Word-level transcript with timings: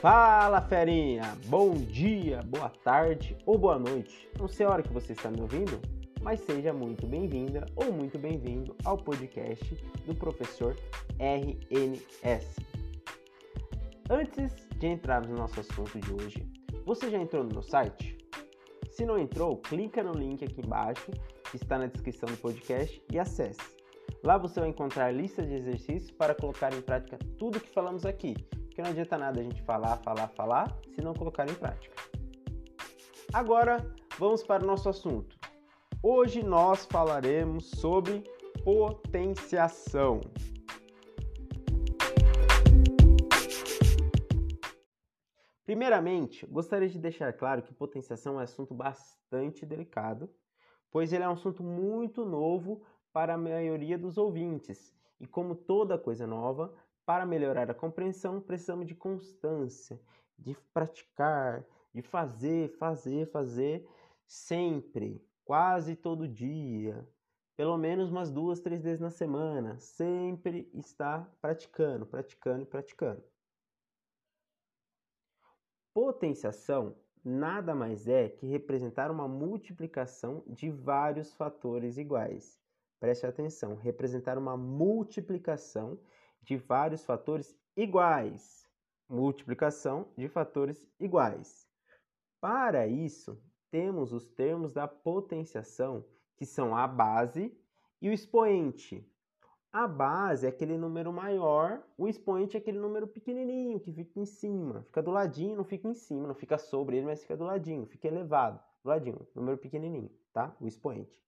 Fala 0.00 0.60
ferinha! 0.60 1.22
Bom 1.46 1.72
dia, 1.72 2.42
boa 2.42 2.68
tarde 2.68 3.34
ou 3.46 3.56
boa 3.56 3.78
noite. 3.78 4.28
Não 4.38 4.46
sei 4.46 4.66
a 4.66 4.68
hora 4.70 4.82
que 4.82 4.92
você 4.92 5.14
está 5.14 5.30
me 5.30 5.40
ouvindo, 5.40 5.80
mas 6.20 6.40
seja 6.40 6.70
muito 6.70 7.06
bem-vinda 7.06 7.64
ou 7.74 7.90
muito 7.90 8.18
bem-vindo 8.18 8.76
ao 8.84 8.98
podcast 8.98 9.74
do 10.04 10.14
professor 10.14 10.76
RNS. 11.18 12.56
Antes 14.10 14.68
de 14.76 14.86
entrarmos 14.86 15.30
no 15.30 15.38
nosso 15.38 15.60
assunto 15.60 15.98
de 15.98 16.12
hoje, 16.12 16.46
você 16.84 17.10
já 17.10 17.18
entrou 17.18 17.42
no 17.42 17.54
meu 17.54 17.62
site? 17.62 18.18
Se 18.90 19.06
não 19.06 19.18
entrou, 19.18 19.56
clica 19.56 20.02
no 20.02 20.12
link 20.12 20.44
aqui 20.44 20.60
embaixo, 20.60 21.10
que 21.50 21.56
está 21.56 21.78
na 21.78 21.86
descrição 21.86 22.28
do 22.28 22.36
podcast, 22.36 23.02
e 23.10 23.18
acesse. 23.18 23.76
Lá 24.22 24.36
você 24.36 24.60
vai 24.60 24.68
encontrar 24.68 25.10
listas 25.10 25.48
de 25.48 25.54
exercícios 25.54 26.10
para 26.10 26.34
colocar 26.34 26.74
em 26.74 26.82
prática 26.82 27.18
tudo 27.38 27.58
que 27.58 27.72
falamos 27.72 28.04
aqui, 28.04 28.34
porque 28.76 28.82
não 28.82 28.90
adianta 28.90 29.16
nada 29.16 29.40
a 29.40 29.42
gente 29.42 29.62
falar, 29.62 29.96
falar, 29.96 30.28
falar, 30.28 30.78
se 30.94 31.00
não 31.00 31.14
colocar 31.14 31.48
em 31.48 31.54
prática. 31.54 31.96
Agora, 33.32 33.78
vamos 34.18 34.42
para 34.42 34.62
o 34.62 34.66
nosso 34.66 34.86
assunto. 34.90 35.34
Hoje 36.02 36.42
nós 36.42 36.84
falaremos 36.84 37.70
sobre 37.70 38.22
potenciação. 38.62 40.20
Primeiramente, 45.64 46.44
gostaria 46.44 46.90
de 46.90 46.98
deixar 46.98 47.32
claro 47.32 47.62
que 47.62 47.72
potenciação 47.72 48.34
é 48.34 48.36
um 48.36 48.40
assunto 48.40 48.74
bastante 48.74 49.64
delicado, 49.64 50.28
pois 50.90 51.14
ele 51.14 51.24
é 51.24 51.28
um 51.28 51.32
assunto 51.32 51.62
muito 51.62 52.26
novo 52.26 52.82
para 53.10 53.36
a 53.36 53.38
maioria 53.38 53.96
dos 53.96 54.18
ouvintes. 54.18 54.94
E 55.18 55.26
como 55.26 55.54
toda 55.54 55.96
coisa 55.96 56.26
nova, 56.26 56.74
para 57.06 57.24
melhorar 57.24 57.70
a 57.70 57.74
compreensão, 57.74 58.40
precisamos 58.40 58.86
de 58.86 58.94
constância, 58.94 59.98
de 60.36 60.56
praticar, 60.74 61.64
de 61.94 62.02
fazer, 62.02 62.68
fazer, 62.76 63.30
fazer 63.30 63.88
sempre, 64.26 65.24
quase 65.44 65.94
todo 65.94 66.26
dia, 66.26 67.08
pelo 67.56 67.78
menos 67.78 68.10
umas 68.10 68.30
duas, 68.30 68.60
três 68.60 68.82
vezes 68.82 69.00
na 69.00 69.08
semana, 69.08 69.78
sempre 69.78 70.68
estar 70.74 71.32
praticando, 71.40 72.04
praticando 72.04 72.66
praticando. 72.66 73.22
Potenciação 75.94 76.96
nada 77.24 77.74
mais 77.74 78.06
é 78.06 78.28
que 78.28 78.46
representar 78.46 79.10
uma 79.10 79.26
multiplicação 79.26 80.44
de 80.46 80.70
vários 80.70 81.32
fatores 81.32 81.96
iguais. 81.96 82.60
Preste 83.00 83.26
atenção, 83.26 83.76
representar 83.76 84.36
uma 84.36 84.56
multiplicação 84.56 85.98
de 86.46 86.56
vários 86.56 87.04
fatores 87.04 87.54
iguais. 87.76 88.66
Multiplicação 89.08 90.08
de 90.16 90.28
fatores 90.28 90.88
iguais. 90.98 91.68
Para 92.40 92.86
isso, 92.86 93.38
temos 93.70 94.12
os 94.12 94.26
termos 94.26 94.72
da 94.72 94.88
potenciação, 94.88 96.04
que 96.36 96.46
são 96.46 96.74
a 96.74 96.86
base 96.86 97.52
e 98.00 98.08
o 98.08 98.12
expoente. 98.12 99.06
A 99.72 99.86
base 99.86 100.46
é 100.46 100.48
aquele 100.48 100.78
número 100.78 101.12
maior, 101.12 101.82
o 101.98 102.08
expoente 102.08 102.56
é 102.56 102.60
aquele 102.60 102.78
número 102.78 103.06
pequenininho 103.06 103.78
que 103.78 103.92
fica 103.92 104.18
em 104.18 104.24
cima. 104.24 104.82
Fica 104.84 105.02
do 105.02 105.10
ladinho, 105.10 105.56
não 105.56 105.64
fica 105.64 105.86
em 105.88 105.94
cima, 105.94 106.26
não 106.26 106.34
fica 106.34 106.56
sobre 106.56 106.96
ele, 106.96 107.06
mas 107.06 107.20
fica 107.20 107.36
do 107.36 107.44
ladinho, 107.44 107.86
fica 107.86 108.08
elevado, 108.08 108.58
do 108.82 108.88
ladinho, 108.88 109.26
número 109.34 109.58
pequenininho, 109.58 110.10
tá? 110.32 110.56
O 110.60 110.66
expoente. 110.66 111.20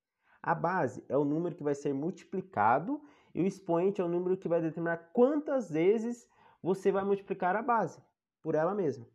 A 0.43 0.55
base 0.55 1.05
é 1.09 1.17
o 1.17 1.25
número 1.25 1.55
que 1.55 1.65
vai 1.65 1.75
ser 1.75 1.93
multiplicado 1.93 3.03
e 3.39 3.43
o 3.43 3.47
expoente 3.47 4.01
é 4.01 4.05
o 4.05 4.09
número 4.09 4.37
que 4.37 4.49
vai 4.49 4.61
determinar 4.61 5.13
quantas 5.13 5.71
vezes 5.71 6.29
você 6.61 6.91
vai 6.91 7.05
multiplicar 7.05 7.55
a 7.55 7.63
base 7.63 8.03
por 8.43 8.57
ela 8.57 8.75
mesma. 8.75 9.07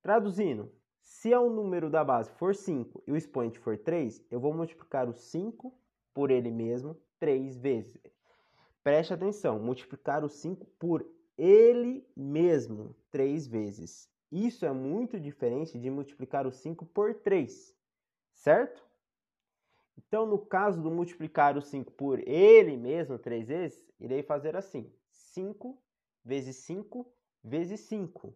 Traduzindo, 0.00 0.72
se 1.02 1.34
o 1.34 1.50
número 1.50 1.90
da 1.90 2.02
base 2.02 2.30
for 2.32 2.54
5 2.54 3.02
e 3.06 3.12
o 3.12 3.16
expoente 3.16 3.58
for 3.58 3.76
3, 3.76 4.24
eu 4.30 4.40
vou 4.40 4.54
multiplicar 4.54 5.06
o 5.06 5.12
5 5.12 5.78
por 6.14 6.30
ele 6.30 6.50
mesmo 6.50 6.98
três 7.18 7.58
vezes. 7.58 8.00
Preste 8.82 9.12
atenção, 9.12 9.58
multiplicar 9.58 10.24
o 10.24 10.28
5 10.30 10.64
por 10.78 11.06
ele 11.36 12.08
mesmo 12.16 12.96
três 13.10 13.46
vezes. 13.46 14.10
Isso 14.32 14.64
é 14.64 14.72
muito 14.72 15.20
diferente 15.20 15.78
de 15.78 15.90
multiplicar 15.90 16.46
o 16.46 16.50
5 16.50 16.86
por 16.86 17.12
3, 17.12 17.76
certo? 18.32 18.82
Então, 19.96 20.26
no 20.26 20.38
caso 20.38 20.82
do 20.82 20.90
multiplicar 20.90 21.56
o 21.56 21.62
5 21.62 21.92
por 21.92 22.18
ele 22.26 22.76
mesmo 22.76 23.18
três 23.18 23.48
vezes, 23.48 23.86
irei 23.98 24.22
fazer 24.22 24.56
assim: 24.56 24.92
5 25.10 25.80
vezes 26.24 26.56
5 26.56 27.12
vezes 27.42 27.80
5, 27.80 28.34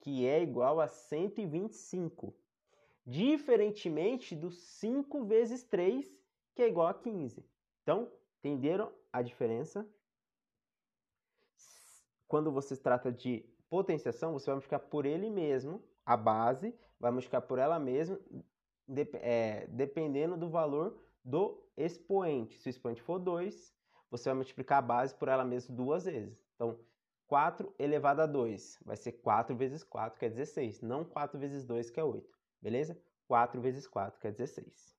que 0.00 0.26
é 0.26 0.42
igual 0.42 0.80
a 0.80 0.88
125. 0.88 2.34
Diferentemente 3.06 4.34
do 4.34 4.50
5 4.50 5.24
vezes 5.24 5.62
3, 5.64 6.10
que 6.54 6.62
é 6.62 6.68
igual 6.68 6.88
a 6.88 6.94
15. 6.94 7.44
Então, 7.82 8.10
entenderam 8.38 8.90
a 9.12 9.20
diferença? 9.20 9.86
Quando 12.26 12.50
você 12.50 12.76
trata 12.76 13.12
de 13.12 13.44
potenciação, 13.68 14.32
você 14.32 14.46
vai 14.46 14.54
multiplicar 14.54 14.80
por 14.88 15.04
ele 15.04 15.28
mesmo, 15.30 15.82
a 16.06 16.16
base, 16.16 16.74
vai 16.98 17.10
multiplicar 17.10 17.42
por 17.42 17.58
ela 17.58 17.78
mesma, 17.78 18.18
é, 19.20 19.66
dependendo 19.68 20.36
do 20.36 20.48
valor 20.48 20.96
do 21.24 21.62
expoente. 21.76 22.58
Se 22.58 22.68
o 22.68 22.70
expoente 22.70 23.02
for 23.02 23.18
2, 23.18 23.74
você 24.10 24.28
vai 24.28 24.34
multiplicar 24.34 24.78
a 24.78 24.82
base 24.82 25.14
por 25.14 25.28
ela 25.28 25.44
mesma 25.44 25.74
duas 25.74 26.04
vezes. 26.04 26.38
Então, 26.54 26.78
4 27.26 27.74
elevado 27.78 28.20
a 28.20 28.26
2 28.26 28.80
vai 28.84 28.96
ser 28.96 29.12
4 29.12 29.56
vezes 29.56 29.82
4, 29.82 30.18
que 30.18 30.26
é 30.26 30.28
16. 30.28 30.82
Não 30.82 31.04
4 31.04 31.38
vezes 31.38 31.64
2, 31.64 31.90
que 31.90 31.98
é 31.98 32.04
8. 32.04 32.38
Beleza? 32.60 32.98
4 33.26 33.60
vezes 33.60 33.86
4, 33.86 34.20
que 34.20 34.26
é 34.26 34.30
16. 34.30 34.94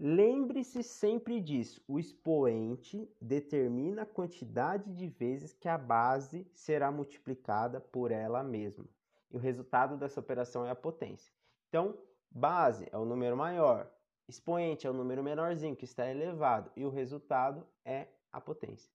Lembre-se 0.00 0.82
sempre 0.82 1.40
disso: 1.40 1.82
o 1.88 1.98
expoente 1.98 3.10
determina 3.20 4.02
a 4.02 4.06
quantidade 4.06 4.92
de 4.92 5.08
vezes 5.08 5.52
que 5.52 5.68
a 5.68 5.76
base 5.76 6.46
será 6.54 6.90
multiplicada 6.90 7.80
por 7.80 8.12
ela 8.12 8.42
mesma. 8.44 8.86
E 9.30 9.36
o 9.36 9.40
resultado 9.40 9.96
dessa 9.96 10.20
operação 10.20 10.64
é 10.64 10.70
a 10.70 10.76
potência. 10.76 11.34
Então, 11.68 11.98
base 12.30 12.88
é 12.90 12.96
o 12.96 13.04
número 13.04 13.36
maior, 13.36 13.90
expoente 14.28 14.86
é 14.86 14.90
o 14.90 14.94
número 14.94 15.22
menorzinho 15.22 15.76
que 15.76 15.84
está 15.84 16.08
elevado, 16.08 16.70
e 16.76 16.84
o 16.84 16.90
resultado 16.90 17.66
é 17.84 18.08
a 18.32 18.40
potência. 18.40 18.92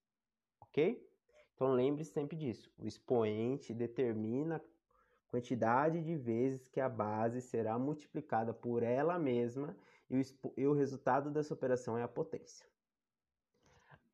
Ok? 0.61 1.07
Então, 1.55 1.73
lembre-se 1.73 2.11
sempre 2.11 2.35
disso: 2.35 2.71
o 2.77 2.87
expoente 2.87 3.73
determina 3.73 4.57
a 4.57 5.31
quantidade 5.31 6.01
de 6.01 6.15
vezes 6.15 6.67
que 6.67 6.79
a 6.79 6.89
base 6.89 7.41
será 7.41 7.77
multiplicada 7.77 8.53
por 8.53 8.83
ela 8.83 9.17
mesma 9.17 9.75
e 10.09 10.19
o, 10.19 10.23
e 10.57 10.67
o 10.67 10.73
resultado 10.73 11.31
dessa 11.31 11.53
operação 11.53 11.97
é 11.97 12.03
a 12.03 12.07
potência. 12.07 12.65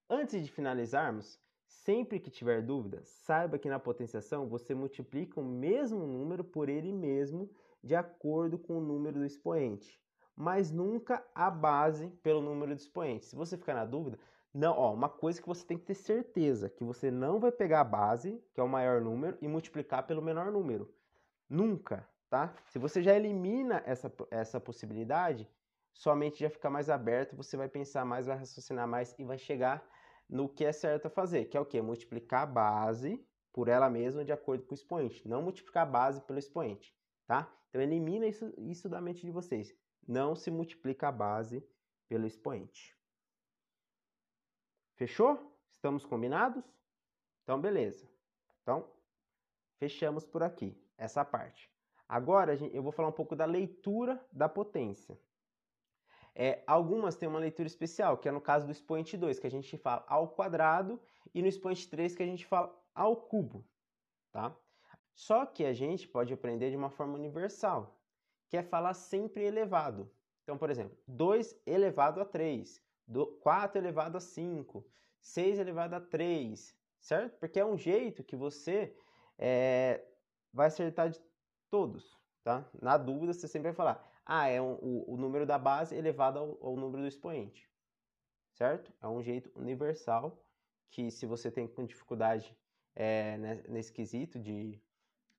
Antes 0.09 0.43
de 0.43 0.51
finalizarmos, 0.51 1.39
sempre 1.67 2.19
que 2.19 2.31
tiver 2.31 2.61
dúvida, 2.61 3.01
saiba 3.03 3.59
que 3.59 3.69
na 3.69 3.79
potenciação 3.79 4.47
você 4.47 4.73
multiplica 4.73 5.39
o 5.39 5.43
mesmo 5.43 6.07
número 6.07 6.43
por 6.43 6.67
ele 6.67 6.91
mesmo 6.91 7.49
de 7.83 7.95
acordo 7.95 8.57
com 8.57 8.77
o 8.77 8.81
número 8.81 9.19
do 9.19 9.25
expoente, 9.25 9.99
mas 10.35 10.71
nunca 10.71 11.25
a 11.33 11.49
base 11.49 12.09
pelo 12.23 12.41
número 12.41 12.73
do 12.73 12.79
expoente. 12.79 13.25
Se 13.25 13.35
você 13.35 13.57
ficar 13.57 13.73
na 13.73 13.85
dúvida, 13.85 14.19
não, 14.53 14.73
ó, 14.75 14.93
uma 14.93 15.09
coisa 15.09 15.41
que 15.41 15.47
você 15.47 15.65
tem 15.65 15.77
que 15.77 15.85
ter 15.85 15.93
certeza, 15.93 16.69
que 16.69 16.83
você 16.83 17.11
não 17.11 17.39
vai 17.39 17.51
pegar 17.51 17.81
a 17.81 17.83
base, 17.83 18.43
que 18.53 18.59
é 18.59 18.63
o 18.63 18.67
maior 18.67 18.99
número, 18.99 19.37
e 19.41 19.47
multiplicar 19.47 20.07
pelo 20.07 20.21
menor 20.21 20.51
número. 20.51 20.91
Nunca, 21.47 22.07
tá? 22.29 22.55
Se 22.65 22.79
você 22.79 23.01
já 23.01 23.15
elimina 23.15 23.83
essa, 23.85 24.11
essa 24.31 24.59
possibilidade, 24.59 25.47
sua 25.93 26.15
mente 26.15 26.39
já 26.39 26.49
fica 26.49 26.69
mais 26.69 26.89
aberta, 26.89 27.35
você 27.35 27.57
vai 27.57 27.67
pensar 27.67 28.05
mais, 28.05 28.25
vai 28.25 28.37
raciocinar 28.37 28.87
mais 28.87 29.13
e 29.19 29.23
vai 29.23 29.37
chegar 29.37 29.87
no 30.29 30.47
que 30.47 30.63
é 30.63 30.71
certo 30.71 31.07
a 31.07 31.09
fazer, 31.09 31.45
que 31.45 31.57
é 31.57 31.59
o 31.59 31.65
que? 31.65 31.81
Multiplicar 31.81 32.43
a 32.43 32.45
base 32.45 33.23
por 33.51 33.67
ela 33.67 33.89
mesma 33.89 34.23
de 34.23 34.31
acordo 34.31 34.63
com 34.63 34.71
o 34.71 34.75
expoente, 34.75 35.27
não 35.27 35.41
multiplicar 35.41 35.83
a 35.83 35.89
base 35.89 36.21
pelo 36.21 36.39
expoente, 36.39 36.95
tá? 37.29 37.47
Então 37.69 37.79
elimina 37.79 38.25
isso, 38.25 38.51
isso 38.57 38.89
da 38.89 38.99
mente 38.99 39.21
de 39.21 39.29
vocês. 39.29 39.71
Não 40.07 40.35
se 40.35 40.49
multiplica 40.49 41.09
a 41.09 41.11
base 41.11 41.63
pelo 42.07 42.25
expoente. 42.25 42.97
Fechou? 44.95 45.55
Estamos 45.71 46.03
combinados? 46.03 46.65
Então, 47.43 47.61
beleza. 47.61 48.09
Então, 48.63 48.91
fechamos 49.77 50.25
por 50.25 50.41
aqui 50.41 50.75
essa 50.97 51.23
parte. 51.23 51.71
Agora 52.07 52.55
eu 52.55 52.81
vou 52.81 52.91
falar 52.91 53.09
um 53.09 53.19
pouco 53.19 53.35
da 53.35 53.45
leitura 53.45 54.19
da 54.33 54.49
potência. 54.49 55.15
É, 56.33 56.63
algumas 56.65 57.15
têm 57.15 57.29
uma 57.29 57.37
leitura 57.37 57.67
especial, 57.67 58.17
que 58.17 58.27
é 58.27 58.31
no 58.31 58.41
caso 58.41 58.65
do 58.65 58.71
expoente 58.71 59.15
2, 59.15 59.37
que 59.37 59.45
a 59.45 59.51
gente 59.51 59.77
fala 59.77 60.03
ao 60.07 60.29
quadrado, 60.29 60.99
e 61.31 61.43
no 61.43 61.47
expoente 61.47 61.87
3, 61.87 62.15
que 62.15 62.23
a 62.23 62.25
gente 62.25 62.47
fala 62.47 62.75
ao 62.95 63.15
cubo. 63.15 63.63
Tá? 64.31 64.55
Só 65.13 65.45
que 65.45 65.65
a 65.65 65.73
gente 65.73 66.07
pode 66.07 66.33
aprender 66.33 66.69
de 66.69 66.77
uma 66.77 66.89
forma 66.89 67.15
universal, 67.15 67.99
que 68.47 68.57
é 68.57 68.63
falar 68.63 68.93
sempre 68.93 69.43
elevado. 69.43 70.09
Então, 70.43 70.57
por 70.57 70.69
exemplo, 70.69 70.97
2 71.07 71.55
elevado 71.65 72.21
a 72.21 72.25
3, 72.25 72.81
4 73.41 73.77
elevado 73.77 74.17
a 74.17 74.19
5, 74.19 74.85
6 75.21 75.59
elevado 75.59 75.95
a 75.95 76.01
3, 76.01 76.75
certo? 76.99 77.37
Porque 77.37 77.59
é 77.59 77.65
um 77.65 77.77
jeito 77.77 78.23
que 78.23 78.35
você 78.35 78.95
é, 79.37 80.03
vai 80.53 80.67
acertar 80.67 81.09
de 81.09 81.19
todos, 81.69 82.17
tá? 82.43 82.67
Na 82.81 82.97
dúvida, 82.97 83.33
você 83.33 83.47
sempre 83.47 83.69
vai 83.69 83.75
falar, 83.75 84.03
ah, 84.25 84.47
é 84.47 84.61
um, 84.61 84.73
o, 84.81 85.13
o, 85.13 85.17
número 85.17 85.45
da 85.45 85.57
base 85.57 85.95
elevado 85.95 86.39
ao, 86.39 86.57
ao 86.61 86.75
número 86.75 87.03
do 87.03 87.07
expoente, 87.07 87.69
certo? 88.53 88.93
É 89.01 89.07
um 89.07 89.21
jeito 89.21 89.51
universal 89.55 90.43
que 90.89 91.11
se 91.11 91.25
você 91.25 91.51
tem 91.51 91.67
com 91.67 91.85
dificuldade 91.85 92.55
é, 92.95 93.37
né, 93.37 93.63
nesse 93.67 93.93
quesito 93.93 94.39
de, 94.39 94.81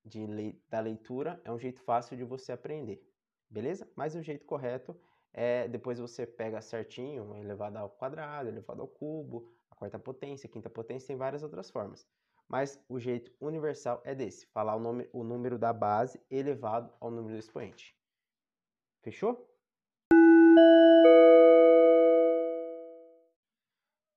de 0.04 0.26
lei, 0.26 0.62
da 0.68 0.80
leitura, 0.80 1.40
é 1.44 1.52
um 1.52 1.58
jeito 1.58 1.80
fácil 1.82 2.16
de 2.16 2.24
você 2.24 2.52
aprender, 2.52 3.02
beleza? 3.48 3.90
Mas 3.94 4.14
o 4.14 4.22
jeito 4.22 4.46
correto 4.46 4.98
é 5.32 5.68
depois 5.68 5.98
você 5.98 6.26
pega 6.26 6.60
certinho, 6.60 7.36
elevado 7.36 7.76
ao 7.76 7.90
quadrado, 7.90 8.48
elevado 8.48 8.82
ao 8.82 8.88
cubo, 8.88 9.52
a 9.70 9.74
quarta 9.74 9.98
potência, 9.98 10.46
a 10.46 10.50
quinta 10.50 10.70
potência, 10.70 11.08
tem 11.08 11.16
várias 11.16 11.42
outras 11.42 11.70
formas. 11.70 12.06
Mas 12.48 12.82
o 12.88 12.98
jeito 12.98 13.32
universal 13.40 14.02
é 14.04 14.14
desse, 14.14 14.46
falar 14.46 14.74
o, 14.74 14.80
nome, 14.80 15.08
o 15.12 15.22
número 15.22 15.56
da 15.56 15.72
base 15.72 16.20
elevado 16.28 16.92
ao 16.98 17.10
número 17.10 17.34
do 17.34 17.38
expoente. 17.38 17.96
Fechou? 19.02 19.48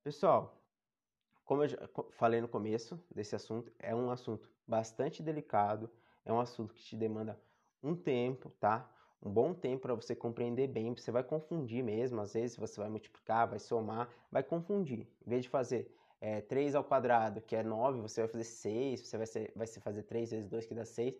Pessoal, 0.03 0.62
como 1.54 1.66
eu 1.66 1.68
já 1.68 1.78
falei 2.14 2.42
no 2.42 2.48
começo 2.48 3.00
desse 3.14 3.36
assunto, 3.36 3.72
é 3.78 3.94
um 3.94 4.10
assunto 4.10 4.50
bastante 4.68 5.22
delicado, 5.22 5.88
é 6.26 6.34
um 6.34 6.40
assunto 6.40 6.74
que 6.74 6.82
te 6.82 6.96
demanda 6.96 7.40
um 7.84 7.96
tempo, 7.96 8.50
tá? 8.60 8.90
um 9.22 9.30
bom 9.30 9.54
tempo 9.54 9.84
para 9.84 9.94
você 9.94 10.16
compreender 10.16 10.68
bem, 10.68 10.96
você 10.96 11.12
vai 11.12 11.24
confundir 11.24 11.84
mesmo, 11.84 12.20
às 12.20 12.34
vezes 12.34 12.58
você 12.58 12.80
vai 12.80 12.90
multiplicar, 12.90 13.48
vai 13.48 13.60
somar, 13.60 14.10
vai 14.32 14.42
confundir. 14.42 15.08
Em 15.24 15.30
vez 15.30 15.44
de 15.44 15.50
fazer 15.50 15.96
é, 16.20 16.42
3 16.42 16.74
ao 16.74 16.84
quadrado, 16.84 17.40
que 17.40 17.56
é 17.56 17.62
9, 17.62 18.02
você 18.02 18.22
vai 18.22 18.32
fazer 18.32 18.46
6, 18.46 19.02
você 19.02 19.16
vai, 19.16 19.28
ser, 19.28 19.54
vai 19.56 19.68
fazer 19.68 20.02
3 20.02 20.32
vezes 20.32 20.50
2, 20.50 20.66
que 20.66 20.74
dá 20.74 20.86
6. 20.86 21.16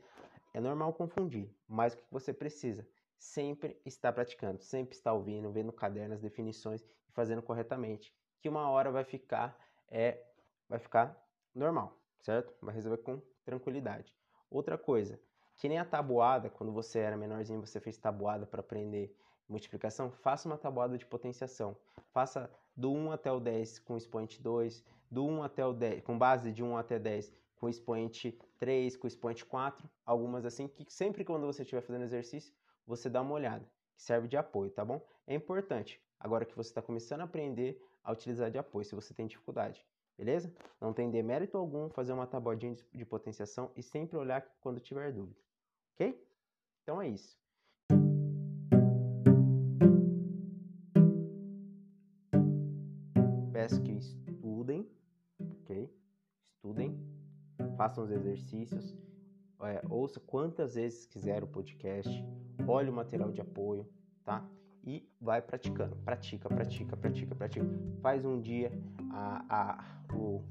É 0.52 0.60
normal 0.60 0.94
confundir, 0.94 1.48
mas 1.68 1.94
o 1.94 1.98
que 1.98 2.04
você 2.10 2.34
precisa? 2.34 2.88
Sempre 3.20 3.80
estar 3.86 4.12
praticando, 4.12 4.64
sempre 4.64 4.96
estar 4.96 5.14
ouvindo, 5.14 5.52
vendo 5.52 5.68
no 5.68 5.74
caderno 5.74 6.16
as 6.16 6.20
definições 6.20 6.82
e 6.82 7.12
fazendo 7.12 7.44
corretamente, 7.44 8.12
que 8.42 8.50
uma 8.50 8.68
hora 8.68 8.92
vai 8.92 9.04
ficar, 9.04 9.56
é, 9.90 10.22
vai 10.68 10.80
ficar 10.80 11.16
normal, 11.54 11.98
certo? 12.22 12.54
Vai 12.62 12.74
resolver 12.74 12.98
com 12.98 13.22
tranquilidade. 13.44 14.14
Outra 14.50 14.78
coisa, 14.78 15.20
que 15.56 15.68
nem 15.68 15.78
a 15.78 15.86
tabuada, 15.86 16.50
quando 16.50 16.72
você 16.72 17.00
era 17.00 17.18
menorzinho, 17.18 17.62
você 17.62 17.80
fez 17.80 17.98
tabuada 17.98 18.46
para 18.46 18.62
aprender 18.62 19.16
multiplicação, 19.48 20.10
faça 20.10 20.48
uma 20.48 20.58
tabuada 20.58 20.98
de 20.98 21.06
potenciação. 21.06 21.78
Faça 22.12 22.50
do 22.76 22.92
1 22.92 23.12
até 23.12 23.32
o 23.32 23.40
10 23.40 23.80
com 23.80 23.98
expoente 23.98 24.42
2, 24.42 24.84
do 25.12 25.26
1 25.26 25.44
até 25.44 25.66
o 25.66 25.74
10, 25.74 26.04
com 26.04 26.18
base 26.18 26.52
de 26.52 26.64
1 26.64 26.78
até 26.78 26.98
10 26.98 27.32
com 27.64 27.70
expoente 27.70 28.38
3, 28.60 28.98
com 28.98 29.08
expoente 29.08 29.46
4, 29.46 29.90
algumas 30.06 30.44
assim, 30.46 30.68
que 30.68 30.86
sempre 30.92 31.24
quando 31.24 31.46
você 31.46 31.62
estiver 31.62 31.80
fazendo 31.80 32.04
exercício, 32.04 32.54
você 32.86 33.10
dá 33.10 33.22
uma 33.22 33.34
olhada, 33.34 33.66
que 33.96 34.04
serve 34.04 34.28
de 34.28 34.36
apoio, 34.36 34.70
tá 34.70 34.84
bom? 34.84 35.02
É 35.26 35.34
importante, 35.34 36.02
agora 36.20 36.44
que 36.44 36.58
você 36.58 36.72
está 36.72 36.82
começando 36.82 37.22
a 37.22 37.24
aprender 37.24 37.82
a 38.04 38.12
utilizar 38.12 38.52
de 38.52 38.58
apoio, 38.58 38.86
se 38.86 38.96
você 38.96 39.14
tem 39.14 39.26
dificuldade, 39.26 39.86
beleza? 40.18 40.54
Não 40.80 40.94
tem 40.94 41.10
demérito 41.10 41.58
algum 41.58 41.90
fazer 41.90 42.14
uma 42.14 42.28
tabuadinha 42.28 42.76
de 42.92 43.06
potenciação 43.06 43.72
e 43.76 43.82
sempre 43.82 44.18
olhar 44.18 44.46
quando 44.60 44.80
tiver 44.80 45.12
dúvida. 45.12 45.40
Ok? 45.94 46.22
Então 46.82 47.02
é 47.02 47.08
isso. 47.08 47.42
Peço 53.54 53.82
que 53.82 53.94
estudem, 53.94 54.90
ok? 55.62 55.90
Estudem, 56.56 57.00
façam 57.78 58.04
os 58.04 58.12
exercícios, 58.12 58.94
é, 59.62 59.82
ouça 59.90 60.20
quantas 60.20 60.76
vezes 60.76 61.06
quiser 61.06 61.44
o 61.44 61.48
podcast, 61.48 62.12
olhe 62.68 62.90
o 62.90 62.94
material 62.94 63.32
de 63.32 63.40
apoio, 63.40 63.88
tá? 64.26 64.46
E 64.86 65.08
vai 65.22 65.42
praticando, 65.42 65.96
pratica, 65.98 66.50
pratica, 66.50 66.98
pratica, 66.98 67.36
pratica. 67.36 67.66
Faz 68.02 68.26
um 68.26 68.40
dia 68.42 68.72
a, 69.12 69.46
a, 69.50 70.14
o, 70.14 70.44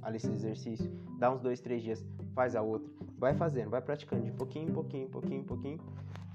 a 0.00 0.10
de 0.10 0.16
exercício, 0.16 0.88
dá 1.18 1.32
uns 1.32 1.40
dois, 1.40 1.60
três 1.60 1.82
dias, 1.82 2.04
faz 2.34 2.54
a 2.54 2.62
outra, 2.62 2.88
vai 3.18 3.34
fazendo, 3.34 3.70
vai 3.70 3.82
praticando 3.82 4.24
de 4.24 4.30
pouquinho 4.30 4.68
em 4.68 4.72
pouquinho, 4.72 5.08
pouquinho 5.08 5.40
em 5.40 5.44
pouquinho. 5.44 5.78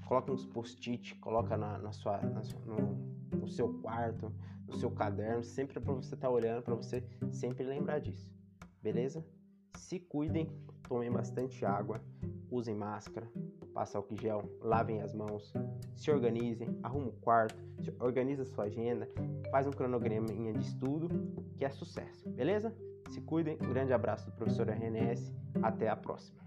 Coloca 0.06 0.34
uns 0.34 0.46
post-it, 0.46 1.16
coloca 1.16 1.56
na, 1.56 1.78
na 1.78 1.94
sua, 1.94 2.18
na 2.18 2.42
no, 2.66 3.40
no, 3.40 3.48
seu 3.48 3.74
quarto, 3.75 4.31
no 4.68 4.74
seu 4.75 4.92
caderno, 4.92 5.44
sempre 5.44 5.80
para 5.80 5.94
você 5.94 6.16
estar 6.16 6.28
tá 6.28 6.30
olhando, 6.30 6.62
para 6.62 6.75
você 6.75 7.02
sempre 7.31 7.64
lembrar 7.64 8.00
disso, 8.00 8.30
beleza? 8.81 9.25
Se 9.78 9.98
cuidem, 9.98 10.50
tomem 10.88 11.10
bastante 11.10 11.66
água, 11.66 12.02
usem 12.52 12.75
máscara, 12.75 13.28
passem 13.74 13.98
álcool 13.98 14.16
gel, 14.16 14.44
lavem 14.62 15.02
as 15.02 15.14
mãos, 15.14 15.52
se 15.96 16.12
organizem, 16.12 16.78
arruma 16.84 17.08
o 17.08 17.14
quarto, 17.14 17.56
organiza 18.00 18.46
sua 18.46 18.66
agenda, 18.66 19.10
faz 19.52 19.68
um 19.68 19.72
cronograma 19.72 20.28
de 20.28 20.60
estudo, 20.60 21.10
que 21.58 21.66
é 21.66 21.70
sucesso, 21.70 22.30
beleza? 22.30 22.74
Se 23.10 23.22
cuidem, 23.22 23.58
um 23.62 23.70
grande 23.70 23.94
abraço 23.94 24.25
do 24.25 24.31
professor 24.31 24.70
RNS, 24.70 25.34
até 25.62 25.90
a 25.90 25.96
próxima. 25.96 26.43